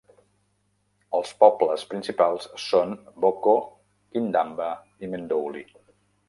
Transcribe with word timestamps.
Els 1.17 1.33
pobles 1.43 1.83
principals 1.91 2.47
són 2.69 2.95
Boko, 3.27 3.53
Kindamba 4.17 4.71
i 5.07 5.13
Mendouli. 5.15 5.65